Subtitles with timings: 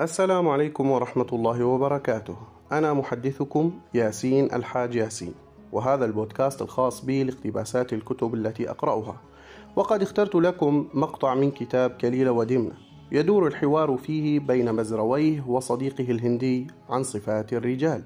[0.00, 2.36] السلام عليكم ورحمة الله وبركاته.
[2.72, 5.34] أنا محدثكم ياسين الحاج ياسين
[5.72, 9.16] وهذا البودكاست الخاص بي لاقتباسات الكتب التي أقرأها.
[9.76, 12.72] وقد اخترت لكم مقطع من كتاب كليلة ودمنة
[13.12, 18.02] يدور الحوار فيه بين بزرويه وصديقه الهندي عن صفات الرجال.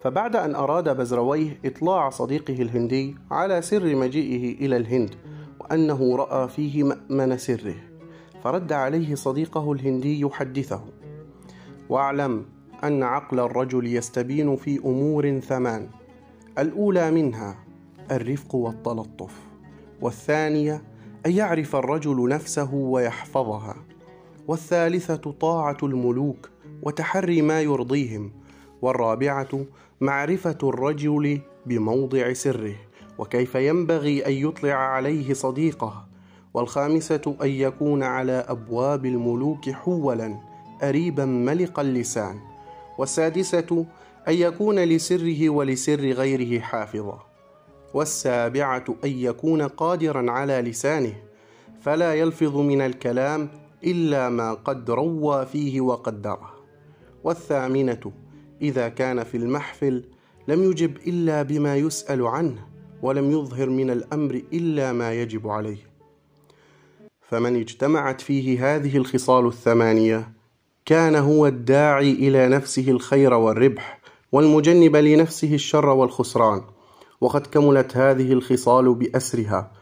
[0.00, 5.14] فبعد أن أراد بزرويه إطلاع صديقه الهندي على سر مجيئه إلى الهند
[5.60, 7.74] وأنه رأى فيه مأمن سره
[8.44, 10.84] فرد عليه صديقه الهندي يحدثه.
[11.88, 12.44] واعلم
[12.84, 15.88] أن عقل الرجل يستبين في أمور ثمان
[16.58, 17.56] الأولى منها
[18.10, 19.32] الرفق والتلطف
[20.00, 20.82] والثانية
[21.26, 23.76] أن يعرف الرجل نفسه ويحفظها
[24.48, 26.50] والثالثة طاعة الملوك
[26.82, 28.32] وتحري ما يرضيهم
[28.82, 29.64] والرابعة
[30.00, 32.74] معرفة الرجل بموضع سره
[33.18, 36.06] وكيف ينبغي أن يطلع عليه صديقه
[36.54, 40.53] والخامسة أن يكون على أبواب الملوك حولا
[40.88, 42.40] أريبا ملق اللسان
[42.98, 43.86] والسادسة
[44.28, 47.34] أن يكون لسره ولسر غيره حافظا
[47.94, 51.14] والسابعة أن يكون قادرا على لسانه
[51.80, 53.48] فلا يلفظ من الكلام
[53.84, 56.54] إلا ما قد روى فيه وقدره.
[57.24, 58.12] والثامنة
[58.62, 60.04] إذا كان في المحفل
[60.48, 62.66] لم يجب إلا بما يسأل عنه
[63.02, 65.90] ولم يظهر من الأمر إلا ما يجب عليه.
[67.20, 70.32] فمن اجتمعت فيه هذه الخصال الثمانية
[70.84, 74.00] كان هو الداعي إلى نفسه الخير والربح
[74.32, 76.62] والمجنب لنفسه الشر والخسران.
[77.20, 79.72] وقد كملت هذه الخصال بأسرها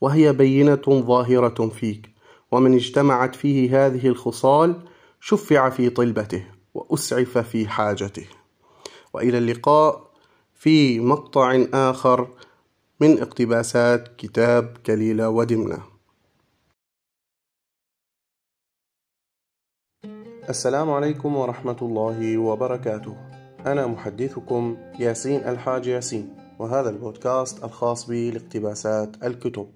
[0.00, 2.10] وهي بينة ظاهرة فيك.
[2.52, 4.74] ومن اجتمعت فيه هذه الخصال
[5.20, 8.26] شفع في طلبته وأسعف في حاجته.
[9.14, 10.10] وإلى اللقاء
[10.54, 12.28] في مقطع آخر
[13.00, 15.91] من اقتباسات كتاب كليلة ودمنة.
[20.48, 23.16] السلام عليكم ورحمة الله وبركاته.
[23.66, 29.66] أنا محدثكم ياسين الحاج ياسين وهذا البودكاست الخاص بي لاقتباسات الكتب.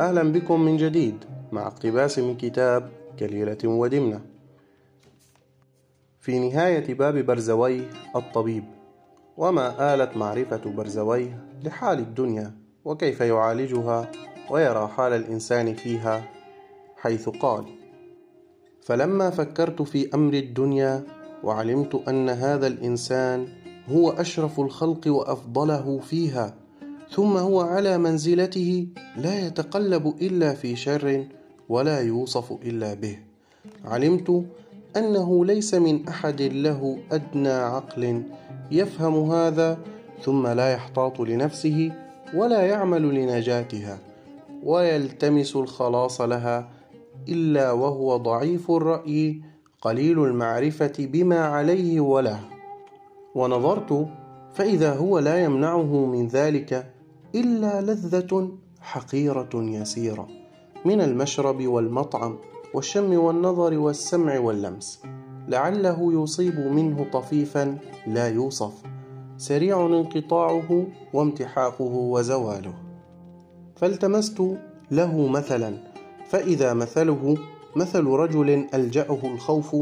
[0.00, 4.20] أهلا بكم من جديد مع اقتباس من كتاب كليلة ودمنة.
[6.20, 8.64] في نهاية باب برزويه الطبيب
[9.36, 14.10] وما آلت معرفة برزويه لحال الدنيا وكيف يعالجها
[14.50, 16.24] ويرى حال الإنسان فيها
[16.96, 17.81] حيث قال
[18.82, 21.04] فلما فكرت في أمر الدنيا
[21.44, 23.48] وعلمت أن هذا الإنسان
[23.88, 26.54] هو أشرف الخلق وأفضله فيها
[27.10, 31.24] ثم هو على منزلته لا يتقلب إلا في شر
[31.68, 33.18] ولا يوصف إلا به.
[33.84, 34.44] علمت
[34.96, 38.22] أنه ليس من أحد له أدنى عقل
[38.70, 39.78] يفهم هذا
[40.22, 41.92] ثم لا يحتاط لنفسه
[42.34, 43.98] ولا يعمل لنجاتها
[44.64, 46.68] ويلتمس الخلاص لها
[47.28, 49.42] إلا وهو ضعيف الرأي
[49.80, 52.40] قليل المعرفة بما عليه وله.
[53.34, 54.08] ونظرت
[54.54, 56.92] فإذا هو لا يمنعه من ذلك
[57.34, 58.50] إلا لذة
[58.80, 60.28] حقيرة يسيرة
[60.84, 62.38] من المشرب والمطعم
[62.74, 65.02] والشم والنظر والسمع واللمس.
[65.48, 68.82] لعله يصيب منه طفيفا لا يوصف
[69.36, 72.74] سريع انقطاعه وامتحاقه وزواله.
[73.76, 74.42] فالتمست
[74.90, 75.91] له مثلا
[76.32, 77.36] فإذا مثله
[77.76, 79.76] مثل رجل ألجأه الخوف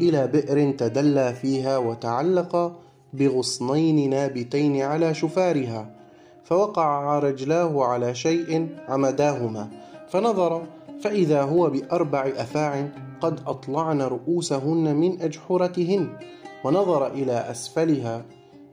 [0.00, 2.72] إلى بئر تدلى فيها وتعلق
[3.12, 5.90] بغصنين نابتين على شفارها
[6.44, 9.68] فوقع رجلاه على شيء عمداهما
[10.08, 10.62] فنظر
[11.00, 12.88] فإذا هو بأربع أفاع
[13.20, 16.08] قد أطلعن رؤوسهن من أجحرتهن
[16.64, 18.24] ونظر إلى أسفلها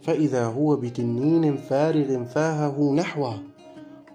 [0.01, 3.35] فإذا هو بتنين فارغ فاهه نحوه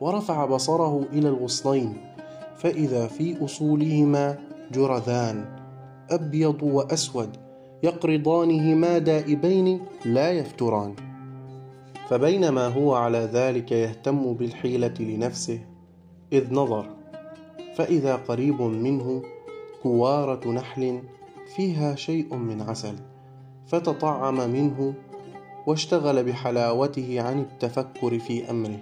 [0.00, 2.15] ورفع بصره إلى الغصنين.
[2.58, 4.38] فإذا في أصولهما
[4.72, 5.44] جرذان
[6.10, 7.36] أبيض وأسود
[7.82, 10.94] يقرضانهما دائبين لا يفتران.
[12.08, 15.60] فبينما هو على ذلك يهتم بالحيلة لنفسه
[16.32, 16.86] إذ نظر
[17.76, 19.22] فإذا قريب منه
[19.82, 21.02] كوارة نحل
[21.56, 22.94] فيها شيء من عسل
[23.66, 24.94] فتطعم منه
[25.66, 28.78] واشتغل بحلاوته عن التفكر في أمره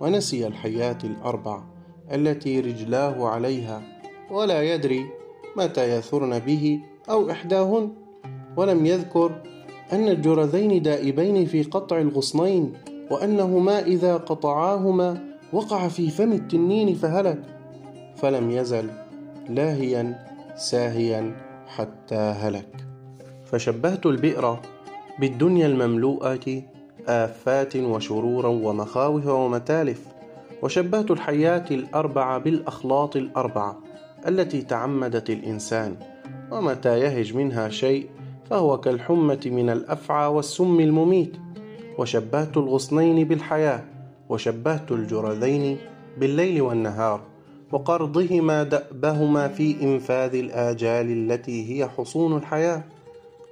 [0.00, 1.75] ونسي الحياة الأربع.
[2.12, 3.82] التي رجلاه عليها
[4.30, 5.06] ولا يدري
[5.56, 6.80] متى يثرن به
[7.10, 7.90] أو إحداهن.
[8.56, 9.42] ولم يذكر
[9.92, 12.72] أن الجرذين دائبين في قطع الغصنين
[13.10, 17.42] وأنهما إذا قطعاهما وقع في فم التنين فهلك.
[18.16, 18.90] فلم يزل
[19.48, 20.26] لاهيا
[20.56, 21.36] ساهيا
[21.66, 22.68] حتى هلك.
[23.44, 24.58] فشبهت البئر
[25.18, 26.62] بالدنيا المملوءة
[27.08, 30.15] آفات وشرورا ومخاوف ومتالف.
[30.62, 33.78] وشبهت الحياة الأربع بالأخلاط الأربعة
[34.28, 35.96] التي تعمدت الإنسان
[36.52, 38.06] ومتى يهج منها شيء
[38.50, 41.36] فهو كالحمة من الأفعى والسم المميت.
[41.98, 43.84] وشبهت الغصنين بالحياة
[44.28, 45.78] وشبهت الجرذين
[46.18, 47.20] بالليل والنهار
[47.72, 52.84] وقرضهما دأبهما في إنفاذ الآجال التي هي حصون الحياة.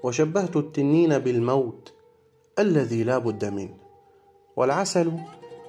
[0.02, 1.92] وشبهت التنين بالموت
[2.58, 3.74] الذي لا بد منه.
[4.56, 5.12] والعسل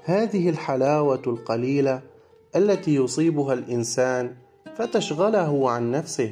[0.07, 2.01] هذه الحلاوة القليلة
[2.55, 4.35] التي يصيبها الإنسان
[4.75, 6.31] فتشغله عن نفسه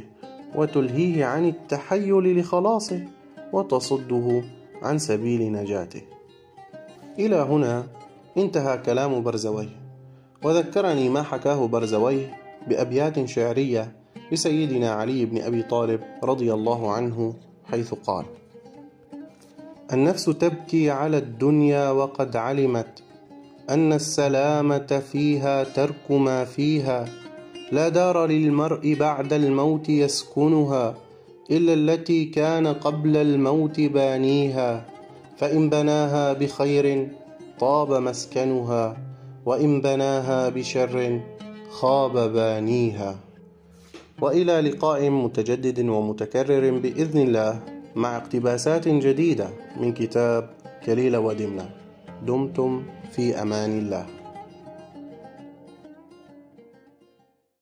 [0.55, 3.01] وتلهيه عن التحيل لخلاصه
[3.53, 4.43] وتصده
[4.81, 6.01] عن سبيل نجاته.
[7.19, 7.87] إلى هنا
[8.37, 9.83] انتهى كلام برزويه.
[10.43, 12.37] وذكرني ما حكاه برزويه
[12.67, 13.91] بأبيات شعرية
[14.31, 17.33] لسيدنا علي بن أبي طالب رضي الله عنه
[17.65, 18.25] حيث قال
[19.93, 23.03] النفس تبكي على الدنيا وقد علمت
[23.69, 27.05] أن السلامة فيها ترك ما فيها.
[27.71, 30.95] لا دار للمرء بعد الموت يسكنها
[31.51, 34.85] إلا التي كان قبل الموت بانيها.
[35.37, 37.07] فإن بناها بخير
[37.59, 38.97] طاب مسكنها
[39.45, 41.21] وإن بناها بشر
[41.69, 43.15] خاب بانيها.
[44.21, 47.59] وإلى لقاء متجدد ومتكرر بإذن الله
[47.95, 49.49] مع اقتباسات جديدة
[49.79, 50.49] من كتاب
[50.85, 51.82] كليل ودمنة.
[52.27, 54.22] دمتم في أمان الله.